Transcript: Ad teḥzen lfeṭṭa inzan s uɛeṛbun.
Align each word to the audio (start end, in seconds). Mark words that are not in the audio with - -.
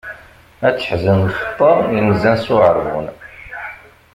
Ad 0.67 0.73
teḥzen 0.75 1.19
lfeṭṭa 1.29 1.71
inzan 1.99 2.37
s 2.43 2.45
uɛeṛbun. 2.53 3.07